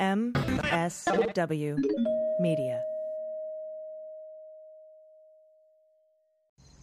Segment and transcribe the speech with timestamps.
[0.00, 1.76] MSW
[2.38, 2.82] Media.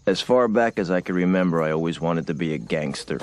[0.05, 3.17] As far back as I can remember, I always wanted to be a gangster.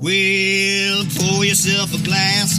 [0.00, 2.58] Well, pour yourself a glass,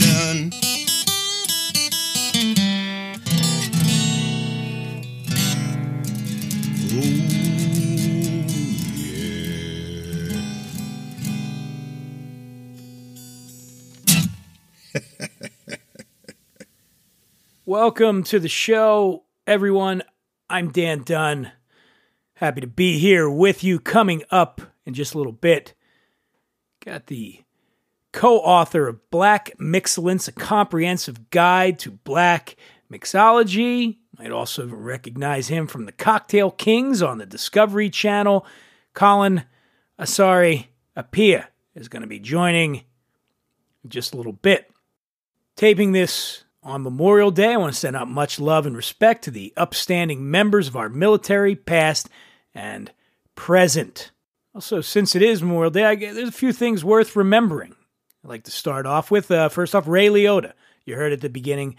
[17.83, 20.03] Welcome to the show, everyone.
[20.47, 21.51] I'm Dan Dunn.
[22.35, 23.79] Happy to be here with you.
[23.79, 25.73] Coming up in just a little bit,
[26.85, 27.41] got the
[28.11, 32.55] co author of Black Mixcellence, a comprehensive guide to black
[32.93, 33.97] mixology.
[34.15, 38.45] Might also recognize him from the Cocktail Kings on the Discovery Channel.
[38.93, 39.45] Colin
[39.99, 42.83] Asari Apia is going to be joining
[43.83, 44.69] in just a little bit
[45.55, 47.53] taping this on Memorial Day.
[47.53, 50.89] I want to send out much love and respect to the upstanding members of our
[50.89, 52.09] military, past
[52.53, 52.91] and
[53.35, 54.11] present.
[54.53, 57.75] Also, since it is Memorial Day, I there's a few things worth remembering.
[58.23, 60.53] I'd like to start off with uh, first off, Ray Liotta.
[60.85, 61.75] You heard at the beginning,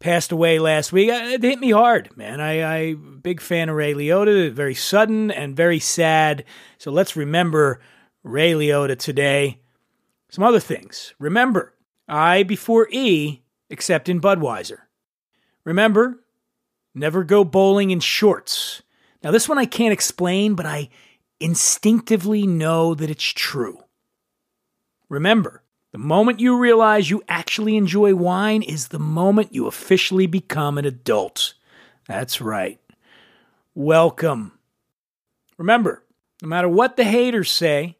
[0.00, 1.10] passed away last week.
[1.10, 2.40] Uh, It hit me hard, man.
[2.40, 4.52] I, I big fan of Ray Liotta.
[4.52, 6.44] Very sudden and very sad.
[6.78, 7.80] So let's remember
[8.22, 9.60] Ray Liotta today.
[10.30, 11.14] Some other things.
[11.18, 11.74] Remember,
[12.06, 14.80] I before E, except in Budweiser.
[15.64, 16.20] Remember,
[16.94, 18.82] never go bowling in shorts.
[19.22, 20.88] Now, this one I can't explain, but I
[21.40, 23.84] instinctively know that it's true.
[25.08, 25.62] Remember,
[25.92, 30.84] the moment you realize you actually enjoy wine is the moment you officially become an
[30.84, 31.54] adult.
[32.06, 32.78] That's right.
[33.74, 34.52] Welcome.
[35.56, 36.04] Remember,
[36.42, 37.96] no matter what the haters say,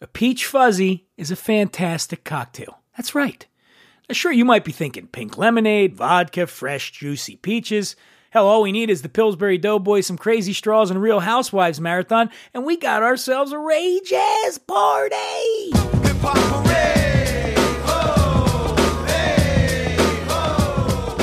[0.00, 2.80] a peach fuzzy is a fantastic cocktail.
[2.96, 3.46] That's right.
[4.10, 7.94] Sure, you might be thinking pink lemonade, vodka, fresh, juicy peaches.
[8.30, 11.78] Hell, all we need is the Pillsbury Doughboy, some crazy straws, and a Real Housewives
[11.78, 15.72] marathon, and we got ourselves a Rage Ass party!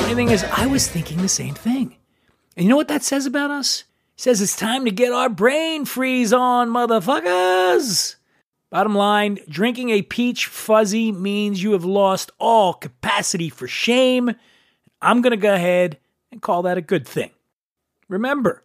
[0.00, 1.96] Funny thing is, I was thinking the same thing.
[2.56, 3.80] And you know what that says about us?
[4.16, 8.14] It says it's time to get our brain freeze on, motherfuckers!
[8.70, 14.34] Bottom line, drinking a peach fuzzy means you have lost all capacity for shame.
[15.00, 15.98] I'm going to go ahead
[16.32, 17.30] and call that a good thing.
[18.08, 18.64] Remember,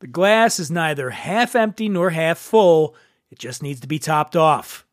[0.00, 2.94] the glass is neither half empty nor half full,
[3.30, 4.86] it just needs to be topped off.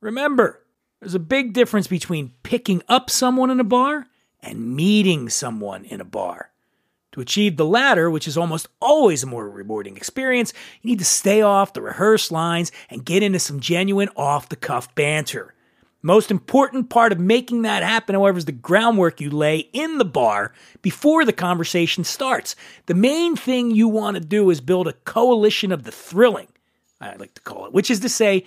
[0.00, 0.62] Remember,
[1.00, 4.06] there's a big difference between picking up someone in a bar
[4.40, 6.50] and meeting someone in a bar.
[7.16, 11.04] To achieve the latter, which is almost always a more rewarding experience, you need to
[11.06, 15.54] stay off the rehearsed lines and get into some genuine off the cuff banter.
[16.02, 20.04] Most important part of making that happen, however, is the groundwork you lay in the
[20.04, 22.54] bar before the conversation starts.
[22.84, 26.48] The main thing you want to do is build a coalition of the thrilling,
[27.00, 28.44] I like to call it, which is to say,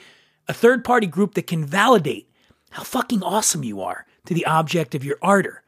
[0.47, 2.29] a third party group that can validate
[2.69, 5.63] how fucking awesome you are to the object of your ardor.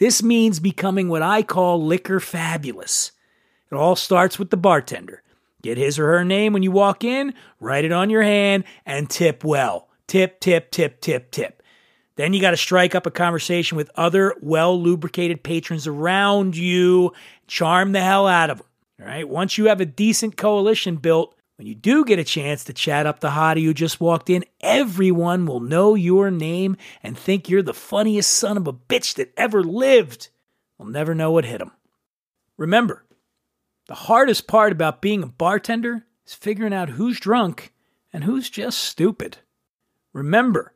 [0.00, 3.12] This means becoming what I call liquor fabulous.
[3.70, 5.22] It all starts with the bartender.
[5.60, 9.10] Get his or her name when you walk in, write it on your hand, and
[9.10, 9.88] tip well.
[10.06, 11.62] Tip, tip, tip, tip, tip.
[12.16, 17.12] Then you got to strike up a conversation with other well lubricated patrons around you,
[17.46, 18.66] charm the hell out of them.
[19.02, 19.28] All right.
[19.28, 23.04] Once you have a decent coalition built, when you do get a chance to chat
[23.04, 27.60] up the hottie who just walked in, everyone will know your name and think you're
[27.60, 30.30] the funniest son of a bitch that ever lived.
[30.78, 31.72] They'll never know what hit 'em.
[32.56, 33.04] Remember,
[33.88, 37.74] the hardest part about being a bartender is figuring out who's drunk
[38.10, 39.36] and who's just stupid.
[40.14, 40.72] Remember,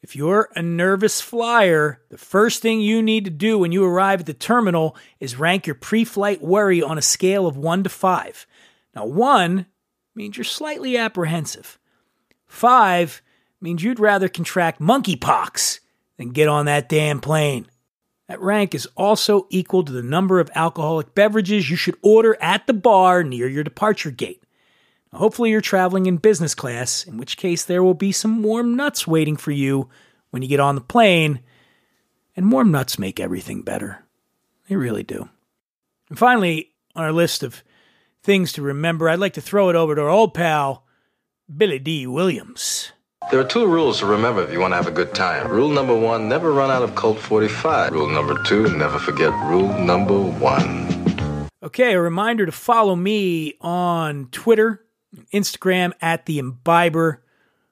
[0.00, 4.20] if you're a nervous flyer, the first thing you need to do when you arrive
[4.20, 7.90] at the terminal is rank your pre flight worry on a scale of 1 to
[7.90, 8.46] 5.
[8.94, 9.66] Now, 1
[10.14, 11.78] means you're slightly apprehensive,
[12.46, 13.22] 5
[13.60, 15.80] means you'd rather contract monkeypox
[16.16, 17.66] than get on that damn plane.
[18.28, 22.66] That rank is also equal to the number of alcoholic beverages you should order at
[22.66, 24.42] the bar near your departure gate.
[25.12, 28.76] Now, hopefully, you're traveling in business class, in which case there will be some warm
[28.76, 29.88] nuts waiting for you
[30.30, 31.40] when you get on the plane,
[32.36, 34.04] and warm nuts make everything better.
[34.68, 35.28] They really do.
[36.08, 37.63] And finally, on our list of
[38.24, 40.84] things to remember, I'd like to throw it over to our old pal,
[41.54, 42.90] Billy Dee Williams.
[43.30, 45.48] There are two rules to remember if you want to have a good time.
[45.48, 47.92] Rule number one, never run out of Colt 45.
[47.92, 51.48] Rule number two, never forget rule number one.
[51.62, 54.84] Okay, a reminder to follow me on Twitter,
[55.32, 57.18] Instagram at the Imbiber.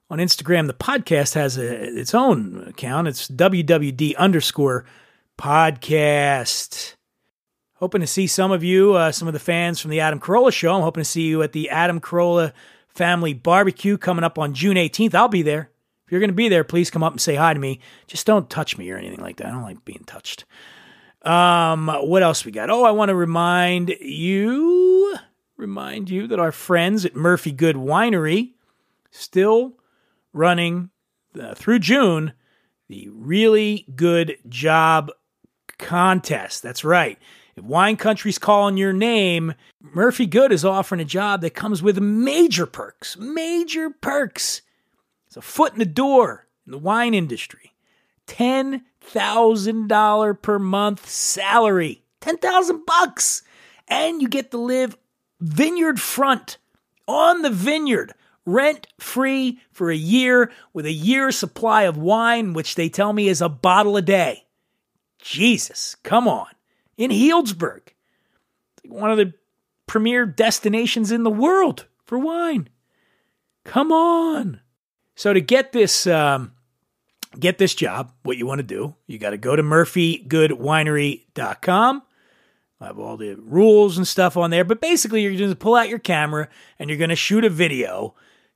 [0.08, 3.08] On Instagram, the podcast has a, its own account.
[3.08, 4.86] It's WWD underscore
[5.38, 6.94] podcast.
[7.82, 10.52] Hoping to see some of you, uh, some of the fans from the Adam Carolla
[10.52, 10.72] show.
[10.72, 12.52] I'm hoping to see you at the Adam Carolla
[12.86, 15.16] Family Barbecue coming up on June 18th.
[15.16, 15.68] I'll be there.
[16.06, 17.80] If you're going to be there, please come up and say hi to me.
[18.06, 19.48] Just don't touch me or anything like that.
[19.48, 20.44] I don't like being touched.
[21.22, 22.70] Um, what else we got?
[22.70, 25.16] Oh, I want to remind you,
[25.56, 28.52] remind you that our friends at Murphy-Goode Winery
[29.10, 29.72] still
[30.32, 30.90] running
[31.36, 32.32] uh, through June
[32.88, 35.10] the really good job
[35.78, 36.62] contest.
[36.62, 37.18] That's right.
[37.54, 42.64] If Wine Country's calling your name, Murphy-Goode is offering a job that comes with major
[42.64, 43.18] perks.
[43.18, 44.62] Major perks.
[45.26, 47.74] It's a foot in the door in the wine industry.
[48.26, 52.02] $10,000 per month salary.
[52.20, 53.42] 10,000 bucks.
[53.86, 54.96] And you get to live
[55.40, 56.56] vineyard front
[57.06, 58.14] on the vineyard,
[58.46, 63.28] rent free for a year with a year's supply of wine, which they tell me
[63.28, 64.46] is a bottle a day.
[65.18, 66.46] Jesus, come on
[66.96, 67.80] in Healdsburg,
[68.86, 69.32] one of the
[69.86, 72.68] premier destinations in the world for wine.
[73.64, 74.60] Come on.
[75.14, 76.52] So to get this um,
[77.38, 82.02] get this job, what you want to do, you got to go to murphygoodewinery.com.
[82.80, 85.76] I have all the rules and stuff on there, but basically you're going to pull
[85.76, 86.48] out your camera
[86.78, 88.14] and you're going to shoot a video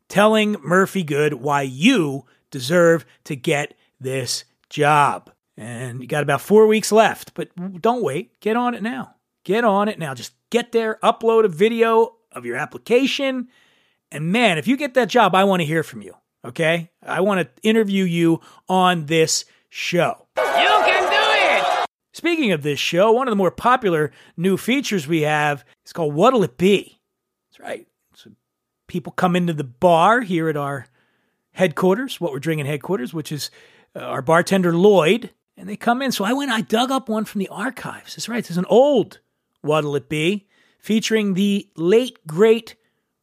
[0.08, 5.30] telling Murphy-Goode why you deserve to get this job.
[5.56, 7.48] And you got about four weeks left, but
[7.80, 8.38] don't wait.
[8.40, 9.14] Get on it now.
[9.44, 10.12] Get on it now.
[10.12, 13.48] Just get there, upload a video of your application.
[14.10, 16.14] And man, if you get that job, I want to hear from you.
[16.44, 16.90] Okay?
[17.02, 20.26] I want to interview you on this show.
[20.36, 21.86] You can do it!
[22.12, 26.14] Speaking of this show, one of the more popular new features we have is called
[26.14, 27.00] What'll It Be?
[27.50, 27.86] That's right.
[28.14, 28.30] So
[28.86, 30.86] people come into the bar here at our
[31.52, 33.50] headquarters, what we're drinking headquarters, which is
[33.94, 36.12] uh, our bartender Lloyd and they come in.
[36.12, 38.14] So I went, I dug up one from the archives.
[38.16, 38.44] That's right.
[38.44, 39.20] There's an old
[39.62, 40.46] What'll It Be
[40.78, 42.76] featuring the late, great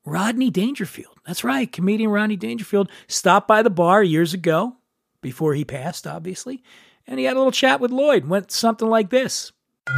[0.05, 1.17] Rodney Dangerfield.
[1.25, 1.71] That's right.
[1.71, 4.75] Comedian Rodney Dangerfield stopped by the bar years ago,
[5.23, 6.61] before he passed, obviously,
[7.07, 8.25] and he had a little chat with Lloyd.
[8.25, 9.51] Went something like this.
[9.87, 9.91] A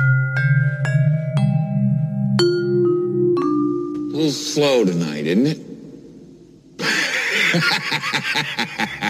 [4.13, 5.59] little slow tonight, isn't it?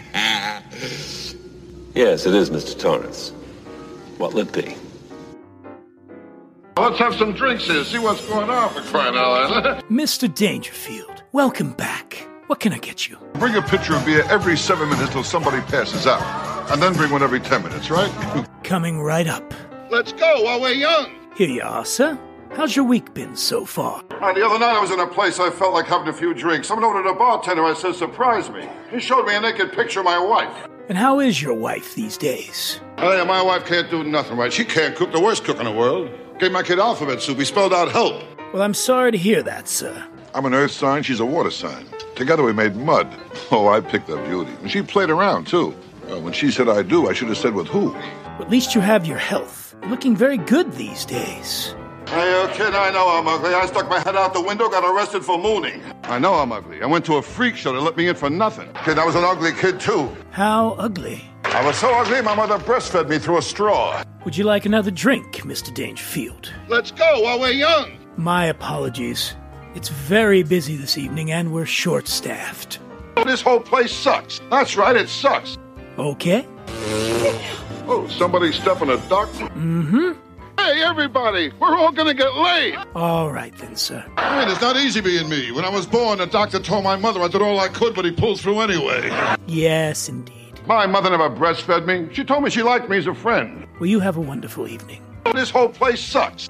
[1.95, 2.77] Yes, it is, Mr.
[2.77, 3.30] Torrance.
[4.18, 4.75] What'll it be?
[6.77, 9.83] Let's have some drinks here, see what's going on for crying out loud.
[9.89, 10.33] Mr.
[10.33, 12.27] Dangerfield, welcome back.
[12.47, 13.18] What can I get you?
[13.36, 16.21] bring a pitcher of beer every seven minutes till somebody passes out.
[16.69, 18.12] And then bring one every ten minutes, right?
[18.65, 19.53] Coming right up.
[19.89, 21.12] Let's go while we're young.
[21.38, 22.19] Here you are, sir.
[22.51, 24.03] How's your week been so far?
[24.21, 26.33] And the other night I was in a place I felt like having a few
[26.33, 26.68] drinks.
[26.68, 27.63] Someone ordered a bartender.
[27.63, 28.68] I said, surprise me.
[28.92, 30.68] He showed me a naked picture of my wife.
[30.87, 32.79] And how is your wife these days?
[32.97, 34.53] Hey, my wife can't do nothing right.
[34.53, 36.11] She can't cook the worst cook in the world.
[36.37, 37.39] Gave my kid alphabet soup.
[37.39, 38.21] He spelled out help.
[38.53, 40.06] Well, I'm sorry to hear that, sir.
[40.35, 41.01] I'm an earth sign.
[41.01, 41.87] She's a water sign.
[42.15, 43.07] Together we made mud.
[43.51, 44.51] Oh, I picked up beauty.
[44.61, 45.73] And she played around, too.
[46.09, 47.95] Uh, when she said I do, I should have said with who.
[47.95, 49.75] At least you have your health.
[49.81, 51.73] You're looking very good these days.
[52.07, 53.54] Hey, uh, kid, I know I'm ugly.
[53.54, 55.81] I stuck my head out the window, got arrested for mooning.
[56.04, 56.81] I know I'm ugly.
[56.81, 57.74] I went to a freak show.
[57.74, 58.69] They let me in for nothing.
[58.85, 60.16] Kid, I was an ugly kid, too.
[60.31, 61.24] How ugly.
[61.45, 64.04] I was so ugly, my mother breastfed me through a straw.
[64.24, 65.74] Would you like another drink, Mr.
[65.74, 66.52] Dangerfield?
[66.68, 67.97] Let's go while we're young.
[68.18, 69.35] My apologies.
[69.74, 72.80] It's very busy this evening and we're short staffed.
[73.26, 74.42] This whole place sucks.
[74.50, 75.57] That's right, it sucks.
[75.97, 76.47] Okay?
[77.88, 79.30] Oh, somebody stepping a duck?
[79.30, 80.14] Mm-hmm.
[80.57, 82.76] Hey, everybody, we're all gonna get laid.
[82.95, 84.04] All right then, sir.
[84.18, 85.52] I mean, it's not easy being me.
[85.52, 88.06] When I was born, the doctor told my mother I did all I could, but
[88.06, 89.09] he pulled through anyway.
[89.47, 90.59] Yes, indeed.
[90.66, 92.14] My mother never breastfed me.
[92.14, 93.68] She told me she liked me as a friend.
[93.80, 95.02] Well, you have a wonderful evening.
[95.33, 96.50] This whole place sucks.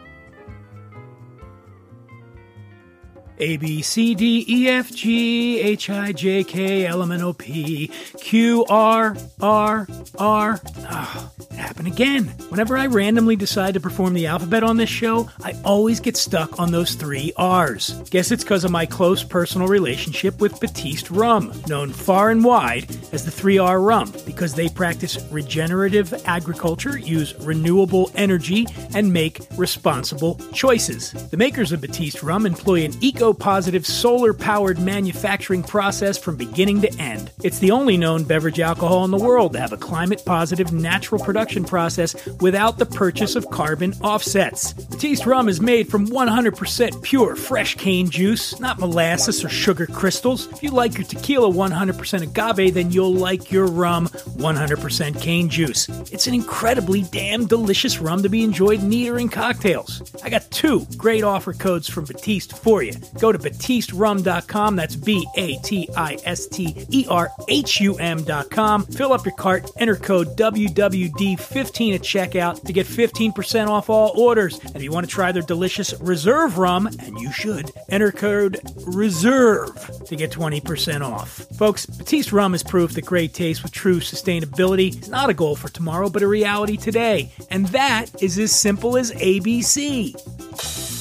[3.39, 7.33] A B C D E F G H I J K L M N O
[7.33, 9.87] P Q R R
[10.17, 10.59] R.
[10.87, 12.27] Ah, happy happen again.
[12.49, 16.59] Whenever I randomly decide to perform the alphabet on this show, I always get stuck
[16.59, 17.89] on those three R's.
[18.09, 22.89] Guess it's because of my close personal relationship with Batiste Rum, known far and wide
[23.11, 30.35] as the 3R Rum, because they practice regenerative agriculture, use renewable energy, and make responsible
[30.53, 31.11] choices.
[31.11, 36.81] The makers of Batiste Rum employ an eco positive solar powered manufacturing process from beginning
[36.81, 37.31] to end.
[37.43, 41.23] It's the only known beverage alcohol in the world to have a climate positive natural
[41.23, 44.73] production process without the purchase of carbon offsets.
[44.73, 50.47] Batiste rum is made from 100% pure fresh cane juice, not molasses or sugar crystals.
[50.51, 55.87] If you like your tequila 100% agave, then you'll like your rum 100% cane juice.
[56.11, 60.13] It's an incredibly damn delicious rum to be enjoyed near in cocktails.
[60.23, 62.93] I got two great offer codes from Batiste for you.
[63.19, 68.85] Go to batisterum.com, that's B A T I S T E R H U M.com.
[68.85, 74.59] Fill up your cart, enter code WWD15 at checkout to get 15% off all orders.
[74.59, 78.59] And if you want to try their delicious reserve rum, and you should, enter code
[78.85, 81.29] RESERVE to get 20% off.
[81.57, 85.55] Folks, Batiste rum is proof that great taste with true sustainability is not a goal
[85.55, 87.31] for tomorrow, but a reality today.
[87.49, 90.94] And that is as simple as ABC.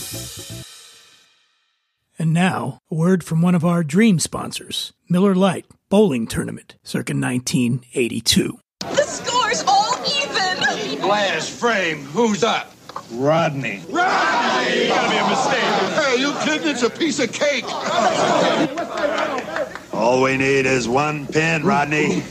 [2.25, 7.13] And now, a word from one of our dream sponsors, Miller Lite Bowling Tournament, circa
[7.13, 8.59] 1982.
[8.81, 11.03] The score's all even.
[11.03, 11.99] Glass frame.
[11.99, 12.75] Who's up?
[13.13, 13.83] Rodney.
[13.91, 14.85] Rodney!
[14.85, 15.65] You Gotta be a mistake.
[16.03, 16.69] Hey, you kidding?
[16.69, 17.67] It's a piece of cake.
[19.93, 22.23] All we need is one pin, Rodney.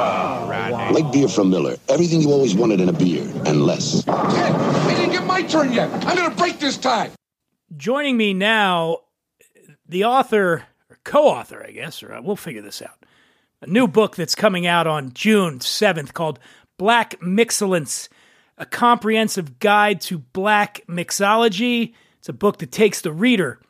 [0.96, 1.76] Like beer from Miller.
[1.90, 4.02] Everything you always wanted in a beer, and less.
[4.08, 5.92] I didn't get my turn yet.
[6.06, 7.10] I'm gonna break this tie.
[7.76, 9.00] Joining me now,
[9.86, 13.04] the author, or co author, I guess, or uh, we'll figure this out.
[13.60, 16.38] A new book that's coming out on June 7th called
[16.78, 18.08] Black Mixcellence
[18.56, 21.92] A Comprehensive Guide to Black Mixology.
[22.20, 23.60] It's a book that takes the reader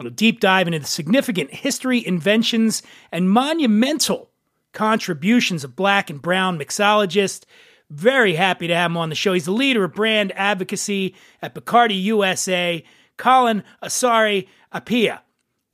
[0.00, 4.31] on a deep dive into the significant history, inventions, and monumental
[4.72, 7.44] contributions of black and brown mixologists.
[7.90, 9.34] Very happy to have him on the show.
[9.34, 12.82] He's the leader of brand advocacy at Bacardi USA,
[13.18, 15.22] Colin Asari Apia.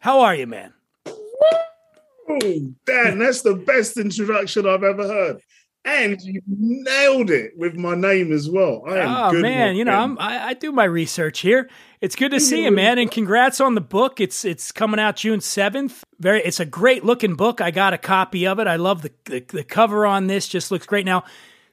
[0.01, 0.75] How are you, man?
[1.07, 5.41] Oh, Dan, that's the best introduction I've ever heard.
[5.85, 8.83] And you nailed it with my name as well.
[8.87, 9.93] I am oh good man, you know.
[9.93, 11.71] I'm, I, I do my research here.
[12.01, 14.21] It's good to see you, man, and congrats on the book.
[14.21, 16.05] It's it's coming out June seventh.
[16.21, 17.61] Very, it's a great looking book.
[17.61, 18.67] I got a copy of it.
[18.69, 20.47] I love the the, the cover on this.
[20.47, 21.05] Just looks great.
[21.05, 21.25] Now,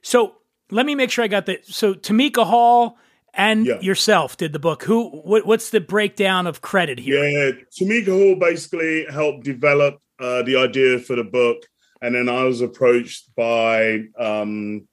[0.02, 0.36] so
[0.72, 2.98] let me make sure I got the so Tamika Hall
[3.36, 3.80] and Yeah.
[3.82, 4.84] yourself did the book.
[4.84, 5.10] Who?
[5.10, 7.24] What, what's the breakdown of credit here?
[7.24, 11.58] Yeah, Tamika Hall basically helped develop uh, the idea for the book,
[12.02, 14.88] and then I was approached by um,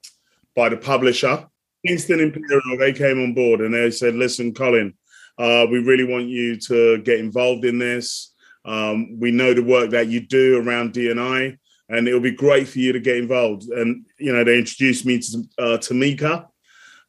[0.55, 1.47] by the publisher,
[1.87, 2.77] Kingston Imperial.
[2.77, 4.93] They came on board and they said, "Listen, Colin,
[5.37, 8.33] uh, we really want you to get involved in this.
[8.65, 11.57] Um, we know the work that you do around DNI,
[11.89, 15.19] and it'll be great for you to get involved." And you know, they introduced me
[15.19, 16.47] to uh, Tamika.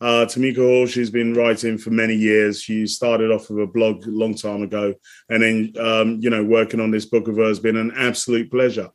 [0.01, 2.61] Uh, Tamika Hall, she's been writing for many years.
[2.61, 4.95] She started off with a blog a long time ago,
[5.29, 8.51] and then um, you know, working on this book of hers has been an absolute
[8.51, 8.91] pleasure.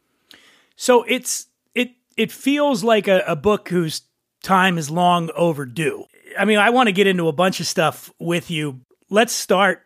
[0.75, 4.01] So it's it it feels like a, a book whose
[4.43, 6.05] time is long overdue.
[6.37, 8.81] I mean, I want to get into a bunch of stuff with you.
[9.09, 9.81] Let's start.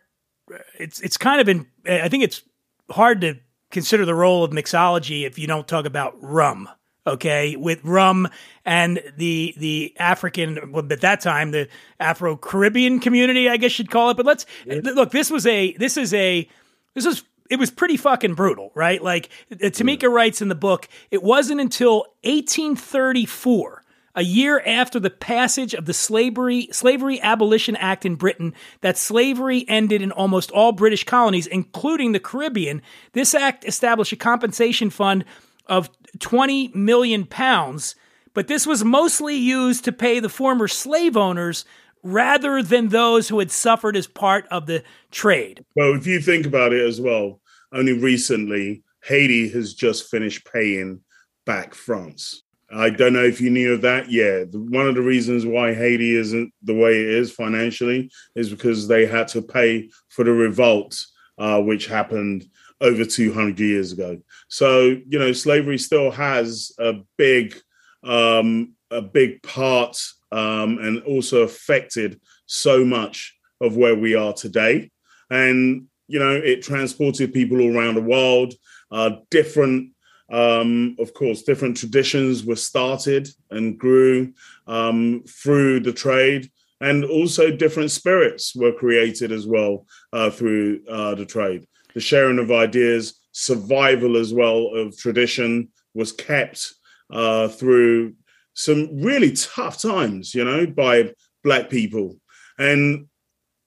[0.78, 1.66] It's it's kind of in.
[1.88, 2.42] I think it's
[2.90, 3.36] hard to
[3.70, 6.68] consider the role of mixology if you don't talk about rum.
[7.06, 8.28] Okay, with rum
[8.64, 11.68] and the the African, well, at that time the
[12.00, 14.16] Afro Caribbean community, I guess you'd call it.
[14.16, 15.10] But let's look.
[15.10, 15.74] This was a.
[15.74, 16.48] This is a.
[16.94, 19.02] This was it was pretty fucking brutal, right?
[19.02, 23.83] Like uh, Tamika writes in the book, it wasn't until 1834,
[24.14, 29.64] a year after the passage of the Slavery Slavery Abolition Act in Britain, that slavery
[29.68, 32.82] ended in almost all British colonies, including the Caribbean.
[33.12, 35.24] This act established a compensation fund
[35.66, 35.90] of
[36.20, 37.96] 20 million pounds,
[38.34, 41.64] but this was mostly used to pay the former slave owners
[42.02, 45.64] rather than those who had suffered as part of the trade.
[45.74, 47.40] Well, if you think about it as well,
[47.72, 51.00] only recently Haiti has just finished paying
[51.46, 52.43] back France.
[52.72, 54.10] I don't know if you knew of that.
[54.10, 58.50] Yeah, the, one of the reasons why Haiti isn't the way it is financially is
[58.50, 61.04] because they had to pay for the revolt,
[61.38, 62.46] uh, which happened
[62.80, 64.18] over 200 years ago.
[64.48, 67.56] So, you know, slavery still has a big,
[68.02, 70.00] um, a big part
[70.32, 74.90] um, and also affected so much of where we are today.
[75.30, 78.54] And you know, it transported people all around the world.
[78.90, 79.90] Uh, different,
[80.30, 84.32] um, of course, different traditions were started and grew
[84.66, 86.50] um, through the trade,
[86.80, 91.66] and also different spirits were created as well uh, through uh, the trade.
[91.94, 96.72] The sharing of ideas, survival as well of tradition was kept
[97.12, 98.14] uh, through
[98.54, 101.12] some really tough times, you know, by
[101.42, 102.16] black people.
[102.58, 103.06] And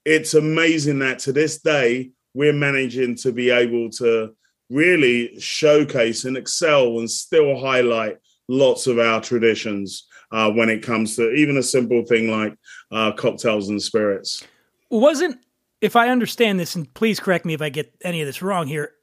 [0.06, 4.34] it's amazing that to this day, we're managing to be able to
[4.70, 11.16] really showcase and excel and still highlight lots of our traditions uh, when it comes
[11.16, 12.56] to even a simple thing like
[12.92, 14.46] uh, cocktails and spirits.
[14.90, 15.40] Wasn't,
[15.82, 18.68] if I understand this, and please correct me if I get any of this wrong
[18.68, 18.94] here,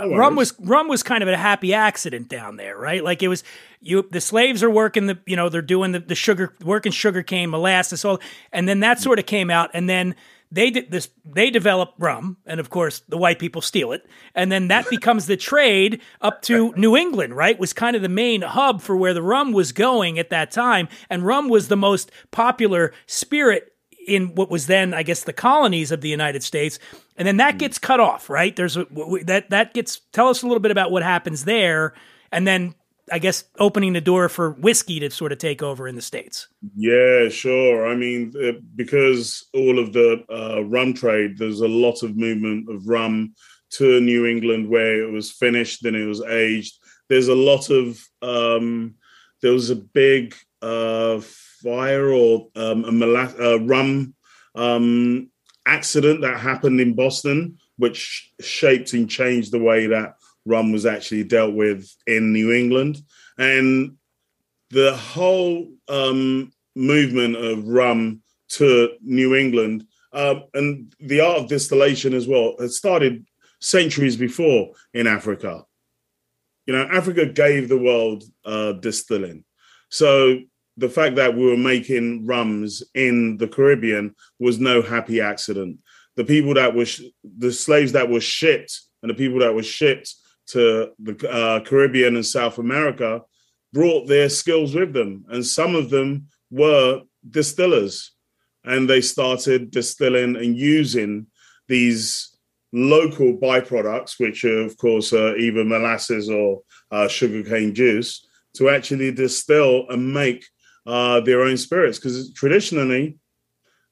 [0.00, 3.02] rum was rum was kind of a happy accident down there, right?
[3.02, 3.42] Like it was
[3.80, 7.22] you the slaves are working the you know they're doing the, the sugar working sugar
[7.22, 8.20] cane molasses all
[8.52, 10.14] and then that sort of came out and then
[10.54, 14.50] they did this they develop rum and of course the white people steal it and
[14.50, 17.58] then that becomes the trade up to New England, right?
[17.58, 20.88] Was kind of the main hub for where the rum was going at that time
[21.10, 23.72] and rum was the most popular spirit
[24.06, 26.78] in what was then, I guess, the colonies of the United States,
[27.16, 27.58] and then that hmm.
[27.58, 28.54] gets cut off, right?
[28.54, 28.86] There's a,
[29.24, 30.00] that that gets.
[30.12, 31.94] Tell us a little bit about what happens there,
[32.30, 32.74] and then
[33.12, 36.48] I guess opening the door for whiskey to sort of take over in the states.
[36.74, 37.86] Yeah, sure.
[37.86, 42.70] I mean, uh, because all of the uh, rum trade, there's a lot of movement
[42.70, 43.34] of rum
[43.72, 46.78] to New England where it was finished, then it was aged.
[47.08, 48.94] There's a lot of um,
[49.42, 54.14] there was a big uh, fire or um, a mala- uh, rum
[54.54, 55.30] um,
[55.66, 60.14] accident that happened in Boston, which shaped and changed the way that
[60.44, 62.98] rum was actually dealt with in New England.
[63.38, 63.96] And
[64.70, 72.14] the whole um, movement of rum to New England uh, and the art of distillation
[72.14, 73.26] as well had started
[73.60, 75.64] centuries before in Africa.
[76.66, 79.44] You know, Africa gave the world uh, distilling.
[79.90, 80.38] So
[80.76, 85.78] the fact that we were making rums in the Caribbean was no happy accident.
[86.16, 87.02] The people that were, sh-
[87.38, 90.14] the slaves that were shipped and the people that were shipped
[90.48, 93.22] to the uh, Caribbean and South America
[93.72, 95.24] brought their skills with them.
[95.28, 98.12] And some of them were distillers.
[98.64, 101.26] And they started distilling and using
[101.68, 102.36] these
[102.72, 109.12] local byproducts, which are, of course, are either molasses or uh, sugarcane juice, to actually
[109.12, 110.44] distill and make
[110.86, 113.18] uh, their own spirits because traditionally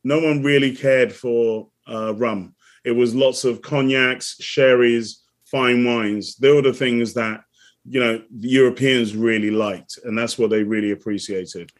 [0.05, 2.55] no one really cared for uh, rum.
[2.85, 5.22] It was lots of cognacs, sherries,
[5.53, 6.35] fine wines.
[6.37, 7.45] They were the things that
[7.85, 11.71] you know the Europeans really liked, and that's what they really appreciated.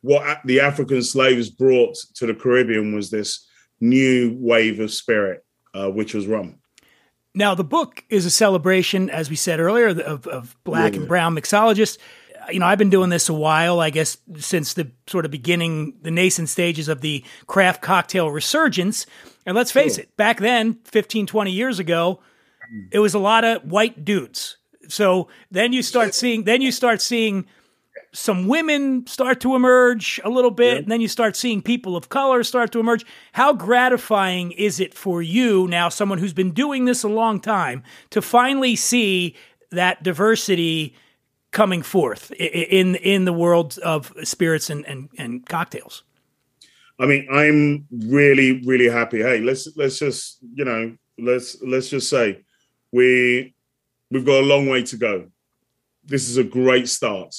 [0.00, 3.46] What the African slaves brought to the Caribbean was this
[3.80, 6.56] new wave of spirit, uh, which was rum.
[7.34, 11.00] Now, the book is a celebration, as we said earlier, of, of black yeah.
[11.00, 11.98] and brown mixologists
[12.50, 15.94] you know, I've been doing this a while, I guess, since the sort of beginning,
[16.02, 19.06] the nascent stages of the craft cocktail resurgence.
[19.46, 20.04] And let's face sure.
[20.04, 22.20] it, back then, 15, 20 years ago,
[22.90, 24.56] it was a lot of white dudes.
[24.88, 27.46] So then you start seeing, then you start seeing
[28.12, 30.78] some women start to emerge a little bit, yeah.
[30.80, 33.06] and then you start seeing people of color start to emerge.
[33.32, 37.82] How gratifying is it for you now, someone who's been doing this a long time,
[38.10, 39.36] to finally see
[39.70, 40.94] that diversity
[41.52, 46.02] coming forth in in the world of spirits and, and, and cocktails?
[46.98, 49.22] I mean, I'm really, really happy.
[49.22, 52.42] Hey, let's let's just you know let's let's just say
[52.92, 53.54] we
[54.10, 55.26] we've got a long way to go.
[56.04, 57.34] This is a great start.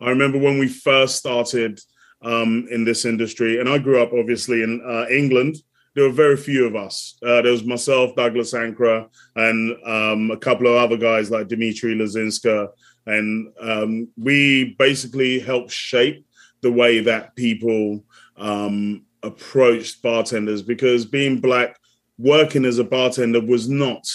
[0.00, 1.80] I remember when we first started
[2.22, 5.56] um, in this industry, and I grew up obviously in uh, England.
[5.94, 7.18] There were very few of us.
[7.22, 11.96] Uh, there was myself, Douglas Ankrah, and um, a couple of other guys like Dimitri
[11.96, 12.68] Lezinska
[13.08, 16.26] and um, we basically helped shape
[16.60, 18.04] the way that people
[18.36, 21.78] um, approached bartenders because being black,
[22.18, 24.06] working as a bartender was not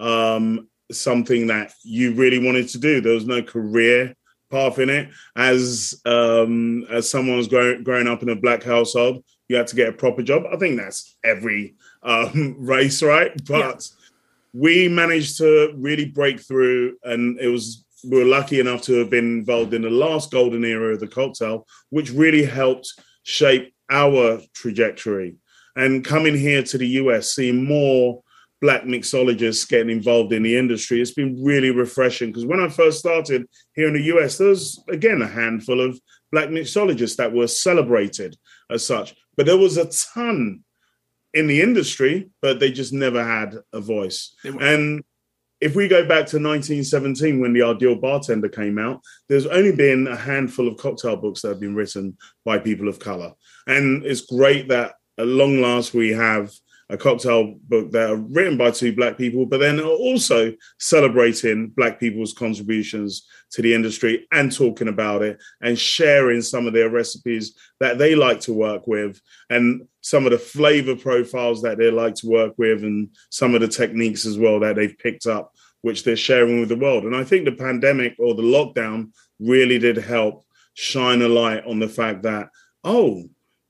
[0.00, 3.00] um, something that you really wanted to do.
[3.00, 4.14] There was no career
[4.50, 5.10] path in it.
[5.36, 9.76] As um, as someone was growing, growing up in a black household, you had to
[9.76, 10.44] get a proper job.
[10.52, 13.32] I think that's every um, race, right?
[13.46, 14.60] But yeah.
[14.60, 19.10] we managed to really break through, and it was we were lucky enough to have
[19.10, 22.92] been involved in the last golden era of the cocktail, which really helped
[23.24, 25.36] shape our trajectory.
[25.76, 28.22] And coming here to the US, seeing more
[28.60, 32.28] black mixologists getting involved in the industry, it's been really refreshing.
[32.28, 36.00] Because when I first started here in the US, there was again a handful of
[36.32, 38.36] black mixologists that were celebrated
[38.70, 40.62] as such, but there was a ton
[41.32, 44.34] in the industry, but they just never had a voice.
[44.44, 45.02] And
[45.60, 50.06] if we go back to 1917 when the Ideal Bartender came out, there's only been
[50.06, 53.32] a handful of cocktail books that have been written by people of color.
[53.66, 56.50] And it's great that at long last we have
[56.90, 61.68] a cocktail book that are written by two black people, but then are also celebrating
[61.68, 66.90] black people's contributions to the industry and talking about it and sharing some of their
[66.90, 71.90] recipes that they like to work with and some of the flavor profiles that they
[71.90, 75.52] like to work with and some of the techniques as well that they've picked up,
[75.82, 77.04] which they're sharing with the world.
[77.04, 81.78] And I think the pandemic or the lockdown really did help shine a light on
[81.78, 82.48] the fact that,
[82.82, 83.24] oh,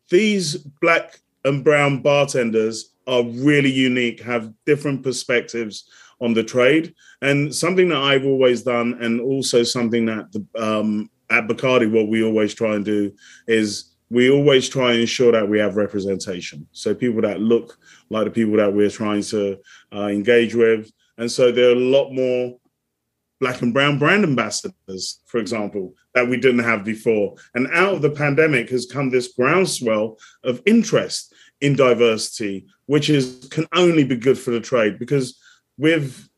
[0.09, 7.55] these black and brown bartenders are really unique, have different perspectives on the trade, and
[7.55, 12.23] something that I've always done, and also something that the, um, at Bacardi, what we
[12.23, 13.13] always try and do
[13.47, 16.67] is we always try and ensure that we have representation.
[16.73, 17.79] So people that look
[18.11, 19.59] like the people that we're trying to
[19.95, 22.57] uh, engage with, and so there are a lot more
[23.41, 27.35] black and brown brand ambassadors, for example, that we didn't have before.
[27.55, 31.30] And out of the pandemic has come this groundswell of interest
[31.61, 35.39] in diversity, which is can only be good for the trade because
[35.79, 36.29] with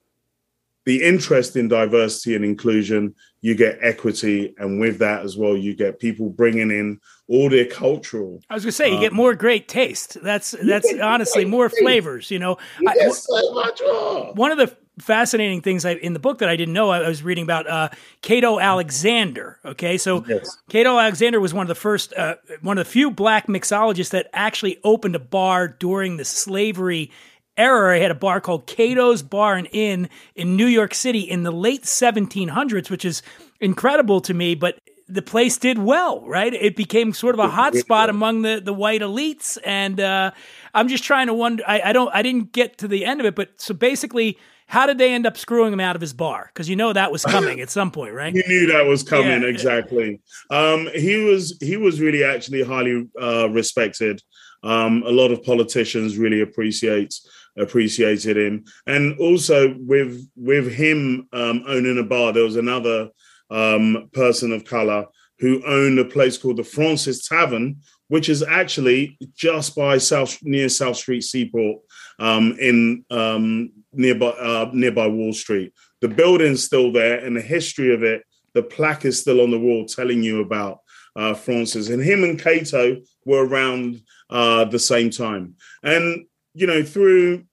[0.85, 5.75] the interest in diversity and inclusion, you get equity, and with that as well, you
[5.75, 8.41] get people bringing in all their cultural.
[8.51, 10.19] I was gonna say you um, get more great taste.
[10.23, 11.83] That's that's honestly more taste.
[11.83, 12.31] flavors.
[12.31, 14.33] You know, I, so much more.
[14.35, 16.91] One of the fascinating things I, in the book that I didn't know.
[16.91, 17.89] I, I was reading about uh,
[18.23, 19.59] Cato Alexander.
[19.65, 20.57] Okay, so yes.
[20.71, 24.29] Cato Alexander was one of the first, uh, one of the few black mixologists that
[24.33, 27.11] actually opened a bar during the slavery
[27.57, 27.97] era.
[27.97, 31.51] He had a bar called Cato's Bar and Inn in New York City in the
[31.51, 33.23] late 1700s, which is
[33.61, 34.55] incredible to me.
[34.55, 36.55] But the place did well, right?
[36.55, 39.59] It became sort of a hot spot among the, the white elites.
[39.65, 40.31] And uh,
[40.75, 41.63] I'm just trying to wonder.
[41.67, 42.15] I, I don't.
[42.15, 44.39] I didn't get to the end of it, but so basically
[44.73, 46.51] how did they end up screwing him out of his bar?
[46.53, 48.35] Because you know that was coming at some point, right?
[48.43, 49.49] You knew that was coming yeah.
[49.49, 50.21] exactly.
[50.51, 54.23] Um, he was he was really actually highly uh, respected.
[54.63, 57.15] Um, a lot of politicians really appreciate
[57.59, 63.11] appreciated him, and also with with him um, owning a bar, there was another
[63.51, 65.05] um, person of color
[65.39, 67.77] who owned a place called the Fraunces Tavern,
[68.13, 71.81] which is actually just by South near South Street Seaport
[72.19, 75.73] um, in um, nearby uh, nearby Wall Street.
[76.03, 78.23] The building's still there, and the history of it,
[78.53, 80.81] the plaque is still on the wall telling you about
[81.17, 81.89] uh, Fraunces.
[81.89, 85.55] And him and Cato were around uh, the same time.
[85.83, 87.45] And you know, through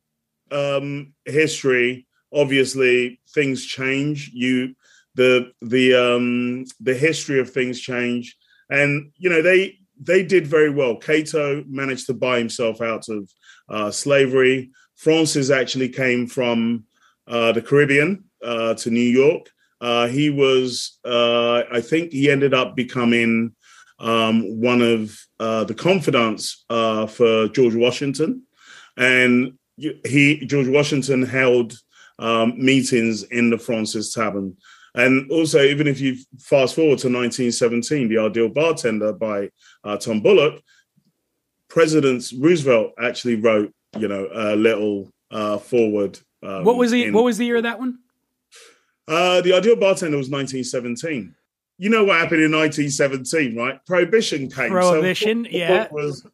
[0.51, 4.31] um, history, obviously things change.
[4.33, 4.75] You
[5.15, 8.35] the the um, the history of things change,
[8.69, 10.95] and you know they they did very well.
[10.95, 13.29] Cato managed to buy himself out of
[13.69, 14.71] uh, slavery.
[14.95, 16.85] Fraunces actually came from
[17.27, 19.49] uh, the Caribbean uh, to New York.
[19.81, 23.55] Uh, he was, uh, I think, he ended up becoming
[23.99, 28.43] um, one of uh, the confidants for George Washington,
[28.97, 31.77] and he George Washington held
[32.17, 34.57] um, meetings in the Fraunces Tavern.
[34.95, 39.49] And also, even if you fast foreword to 1917, The Ideal Bartender by
[39.99, 40.61] Tom Bullock,
[41.67, 46.19] President Roosevelt actually wrote you know, a little uh, forward.
[46.43, 47.99] Um, what was the in, What was the year of that one?
[49.07, 51.33] Uh, the ideal bartender was 1917.
[51.79, 53.83] You know what happened in 1917, right?
[53.85, 54.69] Prohibition came.
[54.69, 55.87] Prohibition, so yeah.
[55.91, 56.27] Was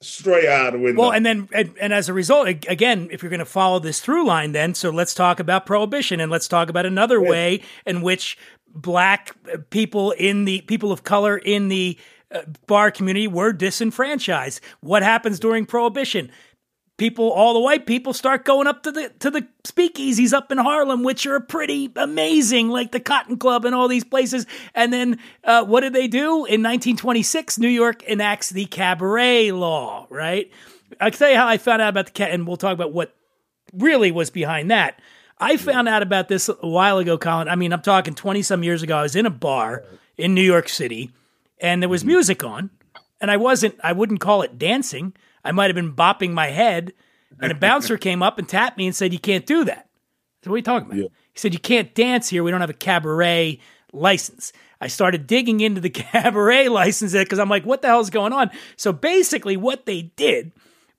[0.00, 1.02] straight out of window.
[1.02, 4.00] Well, and then and, and as a result, again, if you're going to follow this
[4.00, 7.30] through line, then so let's talk about prohibition and let's talk about another yes.
[7.30, 9.36] way in which black
[9.70, 11.98] people in the people of color in the
[12.30, 14.60] uh, bar community were disenfranchised.
[14.80, 16.30] What happens during prohibition?
[16.98, 20.58] People, all the white people, start going up to the to the speakeasies up in
[20.58, 24.46] Harlem, which are pretty amazing, like the Cotton Club and all these places.
[24.74, 27.58] And then uh, what did they do in 1926?
[27.58, 30.06] New York enacts the cabaret law.
[30.10, 30.50] Right?
[31.00, 32.92] I can tell you how I found out about the cat, and we'll talk about
[32.92, 33.14] what
[33.72, 35.00] really was behind that.
[35.40, 37.48] I found out about this a while ago, Colin.
[37.48, 38.98] I mean, I'm talking 20 some years ago.
[38.98, 39.84] I was in a bar
[40.16, 41.12] in New York City,
[41.60, 42.08] and there was mm-hmm.
[42.08, 42.70] music on,
[43.20, 43.76] and I wasn't.
[43.82, 45.14] I wouldn't call it dancing.
[45.48, 46.92] I might have been bopping my head,
[47.40, 49.88] and a bouncer came up and tapped me and said, "You can't do that."
[50.44, 50.98] So what are you talking about?
[50.98, 51.08] Yeah.
[51.32, 52.44] He said, "You can't dance here.
[52.44, 53.58] We don't have a cabaret
[53.94, 58.10] license." I started digging into the cabaret license because I'm like, "What the hell is
[58.10, 60.52] going on?" So basically, what they did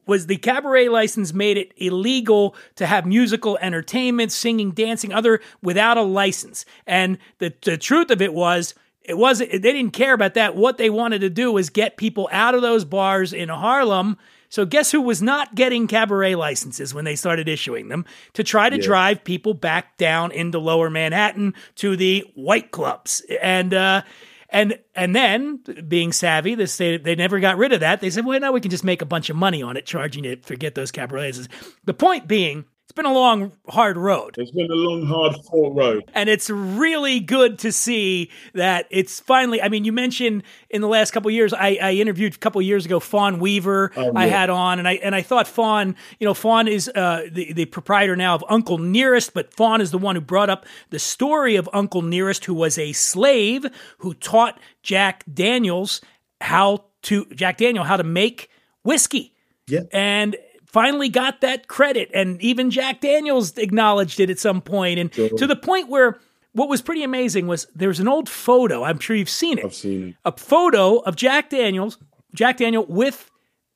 [0.08, 6.00] was the cabaret license made it illegal to have musical entertainment, singing, dancing, other without
[6.00, 6.66] a license.
[6.88, 10.56] And the, the truth of it was it wasn't they didn't care about that.
[10.56, 14.18] What they wanted to do was get people out of those bars in Harlem
[14.50, 18.70] So guess who was not getting cabaret licenses when they started issuing them to try
[18.70, 18.82] to Yeah.
[18.84, 23.22] drive people back down into lower Manhattan to the white clubs.
[23.42, 24.02] And uh
[24.50, 28.02] and and then being savvy, they they never got rid of that.
[28.02, 30.26] They said, well, now we can just make a bunch of money on it, charging
[30.26, 31.50] it Forget those cabaret licenses.
[31.86, 34.34] The point being, it's been a long, hard road.
[34.40, 36.12] It's been a long, hard fought road.
[36.16, 39.62] And it's really good to see that it's finally.
[39.62, 42.58] I mean, you mentioned in the last couple of years, I, I interviewed a couple
[42.58, 43.92] of years ago Fawn Weaver.
[43.96, 47.28] Oh, I had on, and I and I thought Fawn, you know, Fawn is uh,
[47.32, 50.66] the the proprietor now of Uncle Nearest, but Fawn is the one who brought up
[50.90, 53.68] the story of Uncle Nearest, who was a slave
[54.00, 56.02] who taught Jack Daniels
[56.42, 58.50] how to Jack Daniel how to make
[58.82, 59.36] whiskey.
[59.68, 59.82] Yeah.
[59.92, 60.36] And
[60.72, 62.10] finally got that credit.
[62.14, 65.00] And even Jack Daniels acknowledged it at some point.
[65.00, 65.30] And Sure.
[65.30, 66.20] to the point where
[66.54, 68.84] what was pretty amazing was there's an old photo.
[68.84, 69.66] I'm sure you've seen it.
[69.66, 70.16] I've seen it.
[70.26, 71.98] A photo of Jack Daniels,
[72.34, 73.30] Jack Daniel with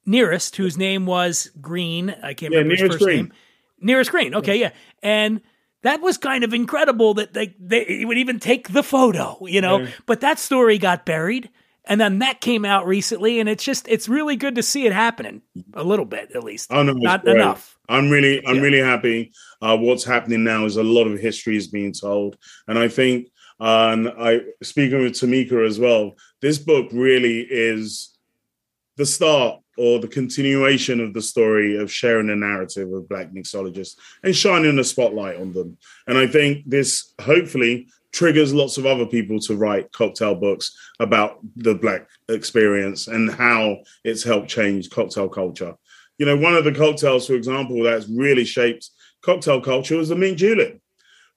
[0.05, 2.09] Nearest, whose name was Green.
[2.23, 3.17] I can't Yeah, remember his first Green.
[3.17, 3.33] name.
[3.79, 4.35] Nearest Green.
[4.35, 4.71] Okay, yeah.
[5.01, 5.41] And
[5.83, 9.79] that was kind of incredible that they, they would even take the photo, you know.
[9.79, 9.87] Yeah.
[10.05, 11.49] But that story got buried.
[11.85, 14.93] And then that came out recently, and it's just it's really good to see it
[14.93, 15.41] happening
[15.73, 16.71] a little bit at least.
[16.71, 17.35] Oh no, not great.
[17.35, 17.77] enough.
[17.89, 18.61] I'm really, I'm Yeah.
[18.61, 19.31] really happy.
[19.61, 22.37] Uh, what's happening now is a lot of history is being told,
[22.69, 23.27] and I think,
[23.59, 26.15] uh, and I speaking with Tamika as well.
[26.41, 28.17] This book really is
[28.95, 33.95] the start or the continuation of the story of sharing the narrative of Black mixologists
[34.23, 35.77] and shining a spotlight on them.
[36.07, 41.39] And I think this hopefully triggers lots of other people to write cocktail books about
[41.55, 45.73] the Black experience and how it's helped change cocktail culture.
[46.19, 48.89] You know, one of the cocktails, for example, that's really shaped
[49.23, 50.79] cocktail culture was the mint julep,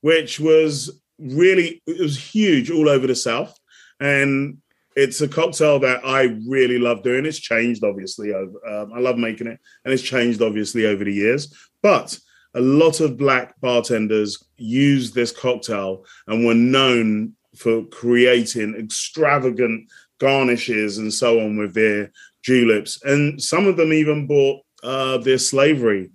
[0.02, 3.58] which was really it was huge all over the South,
[3.98, 4.58] and
[4.94, 7.24] it's a cocktail that I really love doing.
[7.24, 8.34] It's changed obviously.
[8.34, 11.56] Over, um, I love making it, and it's changed obviously over the years.
[11.82, 12.18] But
[12.56, 19.88] a lot of black bartenders used this cocktail and were known for creating extravagant
[20.18, 22.10] garnishes and so on with their
[22.42, 23.02] juleps.
[23.04, 26.10] And some of them even bought uh, their slavery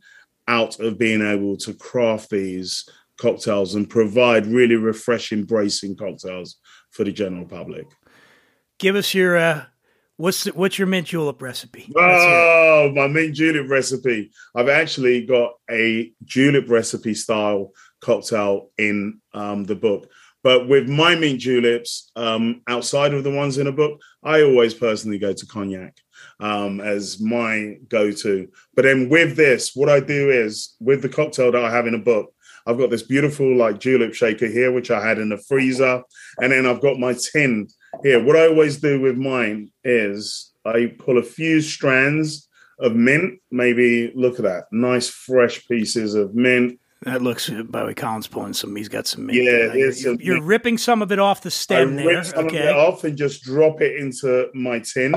[0.48, 6.58] out of being able to craft these cocktails and provide really refreshing, bracing cocktails
[6.90, 7.86] for the general public.
[8.80, 9.66] Give us your uh,
[10.22, 11.92] what's what's your mint julep recipe?
[11.98, 14.32] Oh, my mint julep recipe.
[14.56, 20.10] I've actually got a julep recipe style cocktail in um, the book.
[20.44, 24.74] But with my mint juleps, um, outside of the ones in a book, I always
[24.74, 25.98] personally go to cognac
[26.40, 28.48] um, as my go to.
[28.76, 31.96] But then with this, what I do is with the cocktail that I have in
[31.96, 32.34] a book,
[32.66, 36.04] I've got this beautiful like julep shaker here, which I had in the freezer.
[36.40, 37.68] And then I've got my tin
[38.04, 38.24] here.
[38.24, 42.48] What I always do with mine is I pull a few strands
[42.80, 46.80] of mint, maybe look at that, nice fresh pieces of mint.
[47.04, 48.76] That looks uh, by the way Colin's pulling some.
[48.76, 49.40] He's got some mint.
[49.44, 49.74] Yeah.
[49.74, 50.46] You're, some you're mint.
[50.46, 52.08] ripping some of it off the stem I there.
[52.08, 52.70] rip some of it Okay.
[52.72, 55.16] off and just drop it into my tin.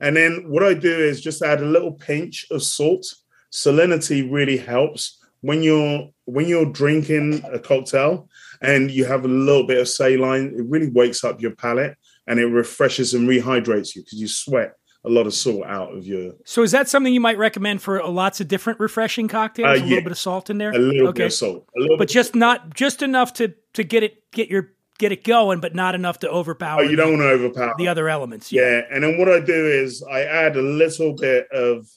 [0.00, 3.06] And then what I do is just add a little pinch of salt.
[3.52, 8.28] Salinity really helps when you're when you're drinking a cocktail
[8.60, 10.54] and you have a little bit of saline.
[10.56, 11.96] It really wakes up your palate
[12.26, 16.06] and it refreshes and rehydrates you because you sweat a lot of salt out of
[16.06, 19.80] your So is that something you might recommend for lots of different refreshing cocktails?
[19.80, 20.72] Uh, a little bit of salt in there.
[20.72, 21.18] a little okay.
[21.18, 21.68] bit of salt.
[21.74, 25.60] But bit just not just enough to to get it get your get it going,
[25.60, 26.80] but not enough to overpower.
[26.80, 28.52] Oh, you don't want to overpower the other elements.
[28.52, 31.88] Yeah, and then what I do is I add a little bit of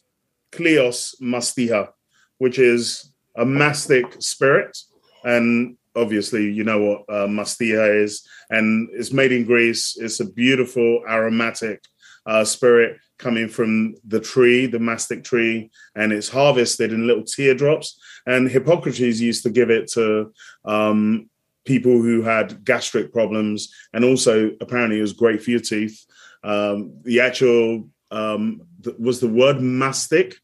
[0.53, 1.89] Kleos Mastiha,
[2.37, 4.77] which is a mastic spirit,
[5.25, 9.97] and obviously you know what uh, is, and it's made in Greece.
[9.99, 11.83] It's a beautiful aromatic
[12.25, 17.99] uh, spirit coming from the tree, the mastic tree, and it's harvested in little teardrops.
[18.25, 20.33] And Hippocrates used to give it to
[20.65, 21.29] um,
[21.65, 26.05] people who had gastric problems, and also apparently it was great for your teeth.
[26.43, 30.35] Um, the actual um, th- was the word mastic.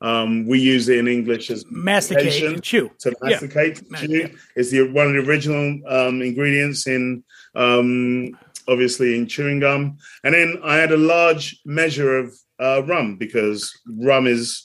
[0.00, 2.90] Um, we use it in English as Masticate and chew.
[3.00, 8.36] To masticate, to chew is the one of the original um, ingredients in um,
[8.68, 9.98] obviously in chewing gum.
[10.22, 14.62] And then I had a large measure of uh, rum because rum is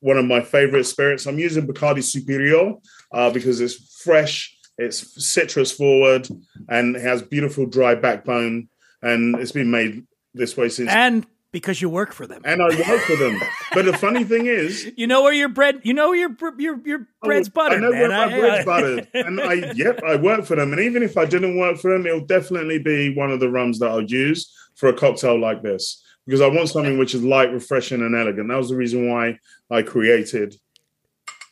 [0.00, 1.26] one of my favorite spirits.
[1.26, 2.74] I'm using Bacardi Superior
[3.12, 6.28] uh, because it's fresh, it's citrus forward,
[6.68, 8.68] and it has beautiful dry backbone.
[9.02, 10.90] And it's been made this way since.
[10.90, 13.40] And because you work for them, and I work for them.
[13.72, 17.06] But the funny thing is, you know where your bread, you know your your your
[17.22, 17.78] oh, bread's buttered.
[17.78, 18.00] I know man.
[18.00, 20.72] where my bread's buttered, and I yep, I work for them.
[20.72, 23.78] And even if I didn't work for them, it'll definitely be one of the rums
[23.78, 27.52] that I'll use for a cocktail like this because I want something which is light,
[27.52, 28.48] refreshing, and elegant.
[28.48, 29.38] That was the reason why
[29.70, 30.56] I created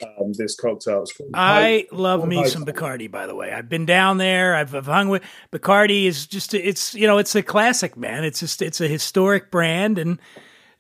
[0.03, 1.03] um, this cocktail.
[1.03, 3.53] It's called I love me some Bacardi, by the way.
[3.53, 4.55] I've been down there.
[4.55, 6.05] I've, I've hung with Bacardi.
[6.07, 8.25] Is just it's you know it's a classic, man.
[8.25, 10.19] It's just it's a historic brand, and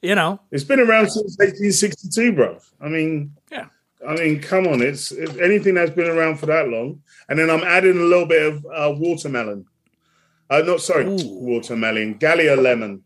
[0.00, 2.58] you know It's been around since 1862, bro.
[2.80, 3.66] I mean, Yeah.
[4.06, 4.82] I mean, come on.
[4.82, 7.02] It's it, anything that's been around for that long.
[7.28, 9.66] And then I'm adding a little bit of uh, watermelon.
[10.50, 13.02] Uh, not sorry, watermelon, Gallia lemon.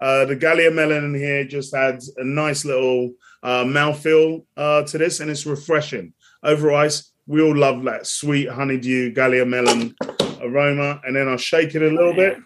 [0.00, 4.98] Uh, the Galia melon in here just adds a nice little uh, mouthfeel uh, to
[4.98, 6.12] this, and it's refreshing.
[6.42, 9.94] Over ice, we all love that sweet honeydew Galia melon
[10.40, 12.38] aroma, and then I'll shake it a little bit.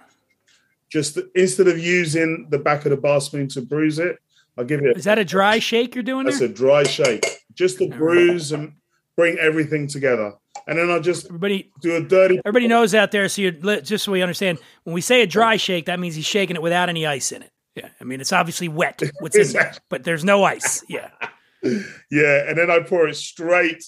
[0.90, 4.16] Just instead of using the back of the bar spoon to bruise it,
[4.58, 4.96] I'll give it.
[4.96, 6.48] is that a dry shake you're doing That's there?
[6.48, 7.24] a dry shake,
[7.54, 8.72] just to bruise and
[9.16, 10.32] bring everything together,
[10.66, 12.40] and then I'll just Everybody, do a dirty.
[12.44, 13.28] everybody knows out there.
[13.28, 16.26] So you just so we understand, when we say a dry shake, that means he's
[16.26, 17.50] shaking it without any ice in it.
[17.80, 19.02] Yeah, I mean it's obviously wet.
[19.20, 20.84] What's in there, but there's no ice.
[20.88, 21.08] Yeah.
[22.10, 23.82] Yeah, and then I pour it straight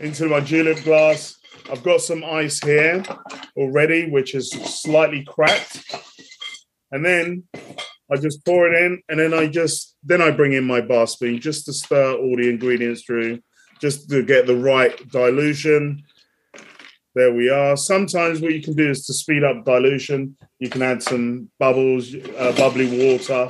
[0.00, 1.36] into my julep glass.
[1.70, 3.02] I've got some ice here
[3.56, 5.84] already, which is slightly cracked.
[6.92, 7.44] And then
[8.10, 11.06] I just pour it in, and then I just then I bring in my bar
[11.06, 13.40] spoon just to stir all the ingredients through,
[13.80, 16.02] just to get the right dilution.
[17.16, 17.78] There we are.
[17.78, 22.14] Sometimes what you can do is to speed up dilution, you can add some bubbles,
[22.14, 23.48] uh, bubbly water,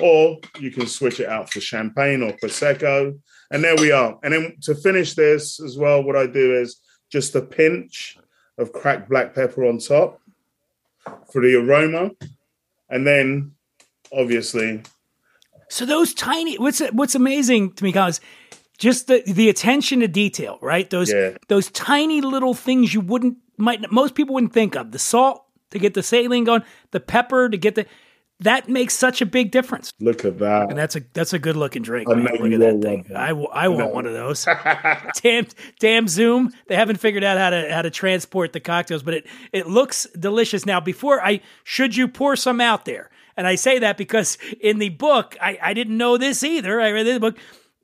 [0.00, 3.18] or you can switch it out for champagne or prosecco.
[3.50, 4.16] And there we are.
[4.22, 8.16] And then to finish this as well, what I do is just a pinch
[8.56, 10.20] of cracked black pepper on top
[11.32, 12.12] for the aroma,
[12.88, 13.50] and then
[14.12, 14.82] obviously
[15.68, 18.20] So those tiny what's what's amazing to me, guys,
[18.78, 20.88] just the the attention to detail, right?
[20.88, 21.36] Those Yeah.
[21.48, 24.92] those tiny little things you wouldn't might most people wouldn't think of.
[24.92, 26.62] The salt to get the saline going,
[26.92, 27.86] the pepper to get the
[28.40, 29.92] that makes such a big difference.
[29.98, 30.70] look at that.
[30.70, 32.08] And that's a that's a good looking drink.
[32.08, 32.24] I Man.
[32.40, 33.04] Look at that thing.
[33.08, 33.16] want.
[33.16, 34.44] I, w- I want one of those.
[35.22, 35.46] damn
[35.80, 36.52] damn Zoom.
[36.68, 40.06] They haven't figured out how to how to transport the cocktails, but it it looks
[40.18, 40.64] delicious.
[40.64, 44.78] Now, before I should you pour some out there, and I say that because in
[44.78, 46.80] the book I, I didn't know this either.
[46.80, 47.36] I read the book.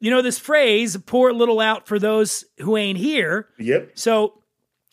[0.04, 3.48] You know this phrase, pour a little out for those who ain't here.
[3.58, 3.92] Yep.
[3.94, 4.42] So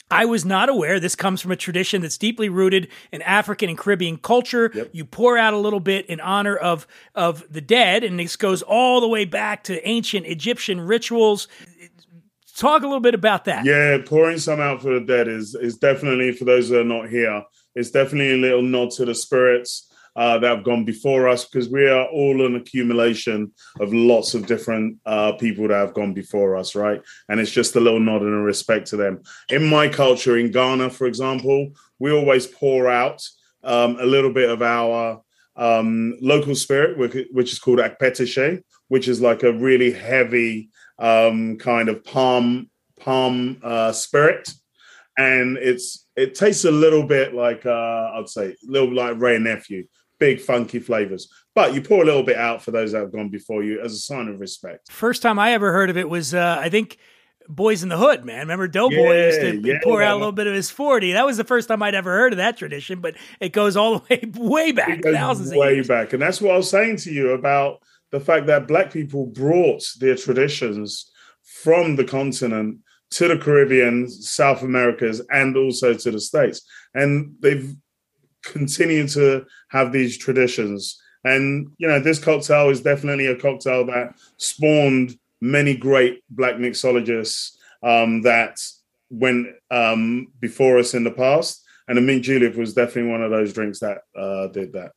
[0.10, 1.02] I was not aware.
[1.02, 4.72] This comes from a tradition that's deeply rooted in African and Caribbean culture.
[4.74, 4.92] Yep.
[4.94, 8.62] You pour out a little bit in honor of of the dead, and this goes
[8.62, 11.50] all the way back to ancient Egyptian rituals.
[12.56, 13.66] Talk a little bit about that.
[13.66, 17.10] Yeah, pouring some out for the dead is is definitely for those that are not
[17.10, 17.44] here.
[17.76, 21.70] It's definitely a little nod to the spirits uh, that have gone before us because
[21.70, 26.58] we are all an accumulation of lots of different uh, people that have gone before
[26.58, 27.02] us, right?
[27.30, 29.22] And it's just a little nod and a respect to them.
[29.50, 33.24] In my culture, in Ghana, for example, we always pour out
[33.64, 35.22] um, a little bit of our
[35.56, 40.70] um, local spirit, which, is called akpeteshie, which is like a really heavy
[41.00, 42.70] um, kind of palm
[43.00, 44.54] palm uh, spirit,
[45.18, 49.40] and it's it tastes a little bit like uh, I'd say a little like Wray
[49.40, 49.88] Nephew,
[50.22, 51.28] big funky flavors.
[51.56, 53.92] But you pour a little bit out for those that have gone before you as
[53.92, 54.90] a sign of respect.
[54.90, 56.98] First time I ever heard of it was uh, I think
[57.50, 58.42] Boyz n the Hood, man.
[58.42, 61.14] Remember Doughboy Yeah, used to yeah, pour out a little bit of his 40.
[61.14, 64.00] That was the first time I'd ever heard of that tradition, but it goes all
[64.00, 65.88] the way way back, thousands of way years.
[65.88, 67.82] back, and that's what I was saying to you about
[68.12, 72.78] the fact that Black people brought their traditions from the continent
[73.12, 76.62] to the Caribbean, South Americas, and also to the States,
[76.94, 77.76] and they've
[78.44, 81.02] continued to have these traditions.
[81.24, 87.52] And you know, this cocktail is definitely a cocktail that spawned many great Black mixologists
[87.84, 88.60] um, that
[89.10, 91.64] went um, before us in the past.
[91.88, 94.94] And the mint julep was definitely one of those drinks that uh, did that.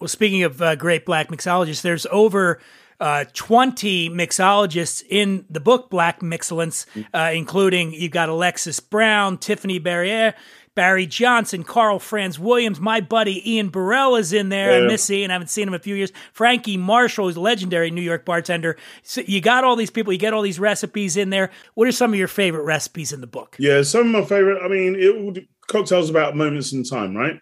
[0.00, 2.60] Well, speaking of uh, great black mixologists, there's over
[3.00, 9.78] uh, 20 mixologists in the book Black Mixcellence, uh, including you've got Alexis Brown, Tiffany
[9.78, 10.34] Barriere,
[10.78, 14.70] Barry Johnson, Karl Franz Williams, my buddy Ian Burrell is in there.
[14.70, 14.86] I Yeah.
[14.86, 16.12] miss Ian, I haven't seen him in a few years.
[16.32, 18.76] Franky Marshall, who's a legendary New York bartender.
[19.02, 21.50] So you got all these people, you get all these recipes in there.
[21.74, 23.56] What are some of your favorite recipes in the book?
[23.58, 24.62] Yeah, some of my favorite.
[24.64, 25.34] I mean, it all
[25.66, 27.40] cocktails about moments in time, right?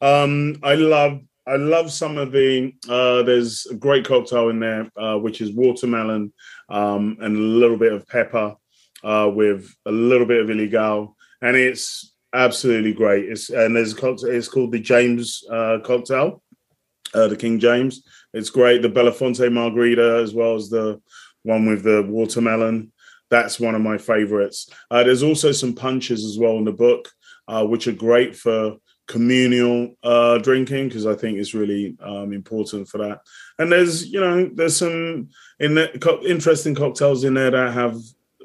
[0.00, 2.72] Um, I love, I love some of the.
[2.88, 6.32] Uh, there's a great cocktail in there, uh, which is watermelon
[6.68, 8.54] um, and a little bit of pepper
[9.02, 13.24] uh, with a little bit of Ilegal, and it's absolutely great.
[13.28, 14.30] It's and there's a cocktail.
[14.30, 16.42] It's called the James uh, cocktail,
[17.14, 18.04] uh, the King James.
[18.32, 18.82] It's great.
[18.82, 21.00] The Belafonte Margarita as well as the
[21.42, 22.92] one with the watermelon.
[23.30, 24.70] That's one of my favorites.
[24.90, 27.10] Uh, there's also some punches as well in the book,
[27.48, 28.76] uh, which are great for
[29.08, 33.20] communal uh, drinking because I think it's really um, important for that.
[33.58, 35.28] And there's you know there's some
[35.58, 37.96] in the, co- interesting cocktails in there that have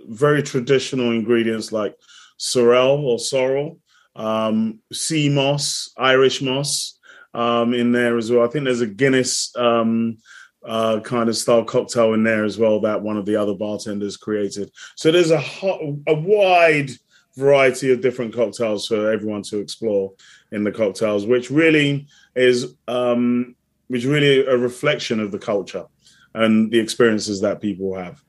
[0.07, 1.95] very traditional ingredients like
[2.37, 3.79] sorrel or sorrel,
[4.15, 6.99] um, sea moss, Irish moss
[7.33, 8.45] um, in there as well.
[8.45, 10.17] I think there's a Guinness um,
[10.65, 14.17] uh, kind of style cocktail in there as well that one of the other bartenders
[14.17, 14.71] created.
[14.95, 16.91] So there's a hot, a wide
[17.35, 20.13] variety of different cocktails for everyone to explore
[20.51, 23.55] in the cocktails, which really is um,
[23.87, 25.85] which really a reflection of the culture
[26.33, 28.23] and the experiences that people have.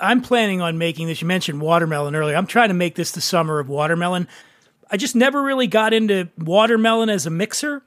[0.00, 1.20] I'm planning on making this.
[1.20, 2.36] You mentioned watermelon earlier.
[2.36, 4.28] I'm trying to make this the summer of watermelon.
[4.90, 7.82] I just never really got into watermelon as a mixer.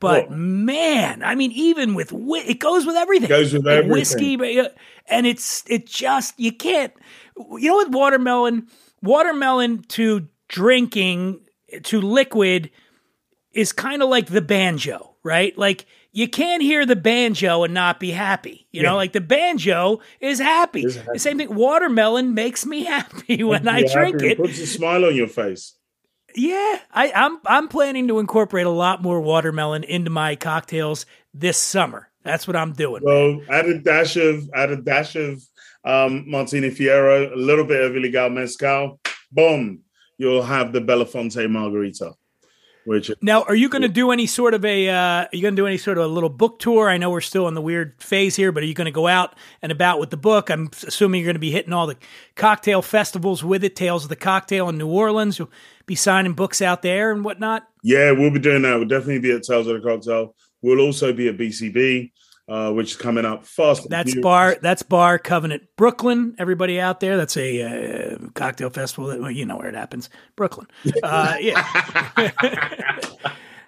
[0.00, 3.26] But well, man, I mean, even with it goes with everything.
[3.26, 3.92] It goes with everything.
[3.92, 4.60] Whiskey,
[5.06, 6.92] and it's it just you can't.
[7.36, 8.66] You know, with watermelon,
[9.00, 11.40] watermelon to drinking
[11.84, 12.70] to liquid
[13.52, 15.56] is kind of like the banjo, right?
[15.56, 18.66] Like you can't hear the banjo and not be happy.
[18.72, 18.90] You yeah.
[18.90, 20.82] know, like the banjo is happy.
[20.82, 21.08] happy.
[21.12, 21.54] The same thing.
[21.54, 24.32] Watermelon makes me happy when I drink happy.
[24.32, 24.38] it.
[24.38, 25.74] Puts a smile on your face.
[26.34, 31.58] Yeah, I, I'm I'm planning to incorporate a lot more watermelon into my cocktails this
[31.58, 32.08] summer.
[32.24, 33.02] That's what I'm doing.
[33.04, 35.42] Well, add a dash of add a dash of
[35.84, 39.00] um, Martini Fiero, a little bit of Ilegal Mezcal.
[39.32, 39.80] Boom,
[40.18, 42.12] you'll have the Belafonte Margarita.
[42.84, 44.88] Which now, are you going to do any sort of a?
[44.88, 46.88] Uh, are you going to do any sort of a little book tour?
[46.88, 49.06] I know we're still in the weird phase here, but are you going to go
[49.06, 50.50] out and about with the book?
[50.50, 51.96] I'm assuming you're going to be hitting all the
[52.34, 53.76] cocktail festivals with it.
[53.76, 55.38] Tales of the Cocktail in New Orleans.
[55.38, 55.50] You'll
[55.86, 57.68] be signing books out there and whatnot.
[57.84, 58.76] Yeah, we'll be doing that.
[58.76, 60.34] We'll definitely be at Tales of the Cocktail.
[60.60, 62.10] We'll also be at BCB
[62.48, 63.88] uh, which is coming up fast.
[63.88, 64.56] That's bar.
[64.60, 66.34] That's Bar Convent, Brooklyn.
[66.38, 69.08] Everybody out there, that's a uh, cocktail festival.
[69.08, 70.66] That, well, you know where it happens, Brooklyn.
[71.02, 72.10] Uh, yeah.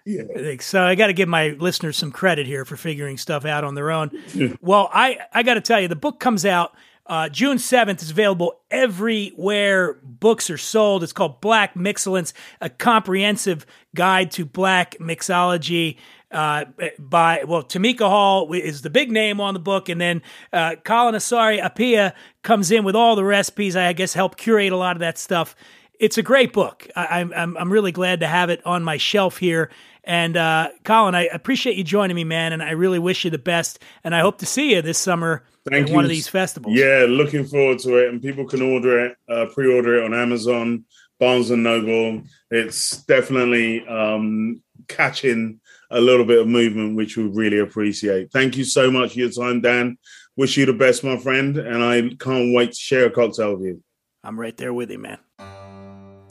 [0.05, 0.55] yeah.
[0.61, 3.75] So I got to give my listeners some credit here for figuring stuff out on
[3.75, 4.11] their own.
[4.61, 6.75] well, I I got to tell you, the book comes out
[7.07, 11.03] uh, June 7th is available everywhere books are sold.
[11.03, 15.99] It's called Black Mixcellence, a comprehensive guide to black mixology.
[16.35, 16.65] Uh,
[16.99, 20.21] by well, Tamika Hall is the big name on the book, and then
[20.53, 22.13] uh, Colin Asare-Appiah
[22.43, 23.77] comes in with all the recipes.
[23.77, 25.55] I guess help curate a lot of that stuff.
[26.01, 26.89] It's a great book.
[26.97, 29.71] I, am I'm I'm really glad to have it on my shelf here.
[30.03, 33.39] And uh, Colin, I appreciate you joining me, man, and I really wish you the
[33.39, 33.79] best.
[34.03, 35.95] And I hope to see you this summer Thank you.
[35.95, 36.77] one of these festivals.
[36.77, 38.11] Yeah, looking forward to it.
[38.11, 40.85] And people can order it, uh, pre-order it on Amazon,
[41.19, 42.23] Barnes and Noble.
[42.51, 45.61] It's definitely um, catching
[45.95, 48.33] a little bit of movement, which we really appreciate.
[48.33, 49.97] Thank you so much for your time, Dan.
[50.37, 53.67] Wish you the best, my friend, and I can't wait to share a cocktail with
[53.67, 53.83] you.
[54.25, 55.19] I'm right there with you, man.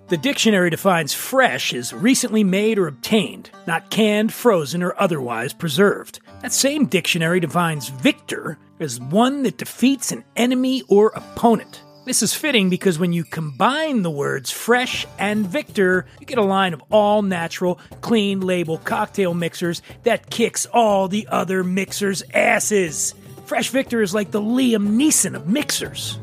[0.10, 6.20] The dictionary defines fresh as recently made or obtained, not canned, frozen, or otherwise preserved.
[6.42, 11.83] That same dictionary defines victor as one that defeats an enemy or opponent.
[12.06, 16.44] This is fitting because when you combine the words fresh and victor, you get a
[16.44, 23.16] line of all natural, clean label cocktail mixers that kicks all the other mixers' asses.
[23.46, 26.20] Fresh Victor is like the Liam Neeson of mixers.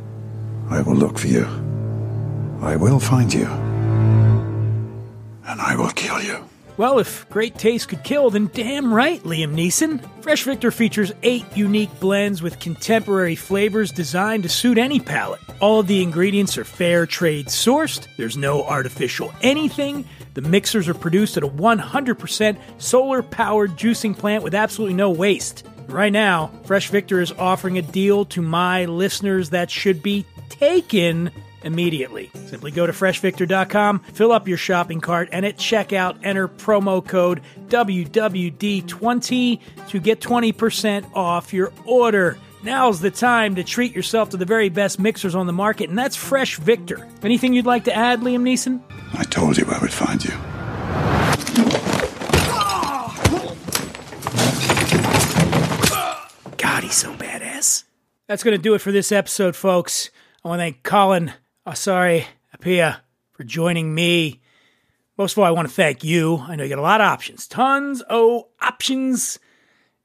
[0.68, 1.46] I will look for you.
[2.60, 3.46] I will find you
[5.46, 6.49] and I will kill you.
[6.80, 10.02] Well, if great taste could kill, then damn right, Liam Neeson.
[10.22, 15.42] Fresh Victor features eight unique blends with contemporary flavors designed to suit any palate.
[15.60, 20.06] All of the ingredients are fair trade sourced, there's no artificial anything.
[20.32, 25.66] The mixers are produced at a 100% solar powered juicing plant with absolutely no waste.
[25.86, 31.30] Right now, Fresh Victor is offering a deal to my listeners that should be taken
[31.62, 32.30] immediately.
[32.46, 37.42] Simply go to freshvictor.com, fill up your shopping cart, and at checkout enter promo code
[37.68, 42.38] WWD20 to get 20% off your order.
[42.62, 45.98] Now's the time to treat yourself to the very best mixers on the market, and
[45.98, 47.08] that's Fresh Victor.
[47.22, 48.82] Anything you'd like to add, Liam Neeson?
[49.14, 50.30] I told you I would find you.
[56.58, 57.84] God, he's so badass.
[58.26, 60.10] That's going to do it for this episode, folks.
[60.44, 61.32] I want to thank Colin
[61.66, 63.00] Oh, sorry, Appiah,
[63.32, 64.40] for joining me.
[65.18, 66.38] Most of all, I want to thank you.
[66.38, 69.38] I know you got a lot of options, tons of options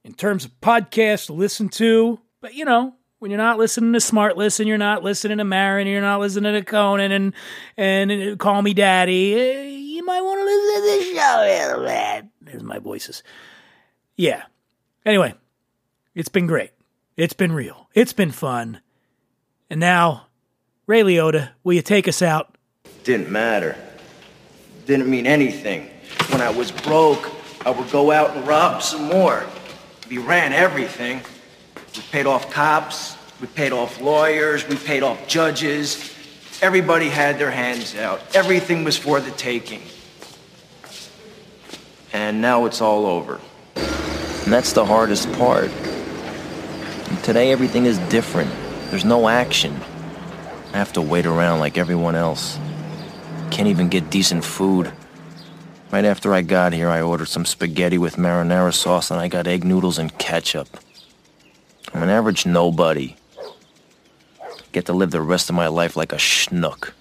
[0.04, 2.20] in terms of podcasts to listen to.
[2.42, 6.02] But you know, when you're not listening to SmartLess, you're not listening to Maron, you're
[6.02, 7.32] not listening to Conan and
[7.78, 11.48] and, and Call Me Daddy, eh, you might want to listen to this show a
[11.68, 12.30] little bit.
[12.42, 13.22] There's my voices.
[14.14, 14.42] Yeah.
[15.06, 15.34] Anyway,
[16.14, 16.72] it's been great.
[17.16, 17.88] It's been real.
[17.94, 18.80] It's been fun.
[19.70, 20.25] And now
[20.86, 22.54] Ray Liotta, will you take us out?
[23.02, 23.76] Didn't matter.
[24.86, 25.90] Didn't mean anything.
[26.28, 27.28] when I was broke,
[27.64, 29.44] I would go out and rob some more.
[30.08, 31.22] We ran everything.
[31.96, 36.14] We paid off cops, we paid off lawyers, we paid off judges.
[36.62, 38.20] Everybody had their hands out.
[38.36, 39.82] Everything was for the taking.
[42.12, 43.40] And now it's all over.
[43.74, 45.70] And that's the hardest part.
[45.70, 48.50] And today everything is different.
[48.90, 49.80] There's no action.
[50.76, 52.58] I have to wait around like everyone else.
[53.50, 54.92] Can't even get decent food.
[55.90, 59.46] Right after I got here, I ordered some spaghetti with marinara sauce and I got
[59.46, 60.68] egg noodles and ketchup.
[61.94, 63.16] I'm an average nobody.
[64.72, 66.92] Get to live the rest of my life like a schnook.